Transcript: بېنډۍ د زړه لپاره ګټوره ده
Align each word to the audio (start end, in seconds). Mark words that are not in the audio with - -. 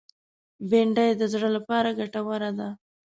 بېنډۍ 0.69 1.09
د 1.17 1.23
زړه 1.33 1.49
لپاره 1.55 1.95
ګټوره 1.99 2.49
ده 2.59 2.69